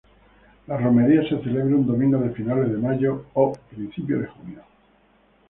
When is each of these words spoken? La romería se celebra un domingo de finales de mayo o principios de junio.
La 0.67 0.77
romería 0.77 1.21
se 1.29 1.39
celebra 1.43 1.75
un 1.75 1.85
domingo 1.85 2.17
de 2.17 2.31
finales 2.31 2.71
de 2.71 2.77
mayo 2.79 3.25
o 3.35 3.53
principios 3.69 4.21
de 4.21 4.25
junio. 4.29 4.63